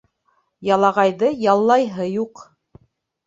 Ялағайҙы 0.69 1.29
яллайһы 1.43 2.09
юҡ. 2.13 2.43